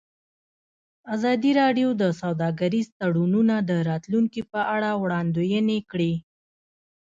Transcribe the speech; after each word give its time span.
ازادي 1.15 1.51
راډیو 1.61 1.89
د 2.01 2.03
سوداګریز 2.21 2.87
تړونونه 2.99 3.55
د 3.69 3.71
راتلونکې 3.89 4.41
په 4.51 4.59
اړه 4.75 4.89
وړاندوینې 5.03 5.79
کړې. 5.91 6.13